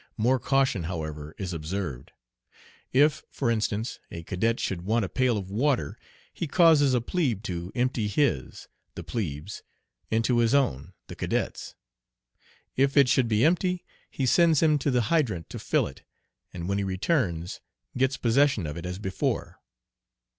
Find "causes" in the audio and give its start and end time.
6.47-6.95